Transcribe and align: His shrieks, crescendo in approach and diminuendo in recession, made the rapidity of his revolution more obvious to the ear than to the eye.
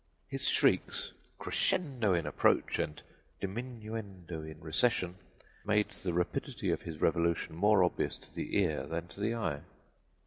His 0.27 0.49
shrieks, 0.49 1.11
crescendo 1.37 2.15
in 2.15 2.25
approach 2.25 2.79
and 2.79 2.99
diminuendo 3.39 4.41
in 4.41 4.59
recession, 4.59 5.13
made 5.63 5.91
the 5.91 6.11
rapidity 6.11 6.71
of 6.71 6.81
his 6.81 7.01
revolution 7.01 7.55
more 7.55 7.83
obvious 7.83 8.17
to 8.17 8.33
the 8.33 8.57
ear 8.57 8.87
than 8.87 9.09
to 9.09 9.19
the 9.19 9.35
eye. 9.35 9.59